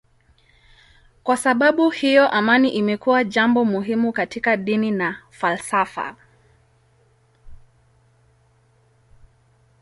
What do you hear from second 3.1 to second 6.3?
jambo muhimu katika dini na falsafa.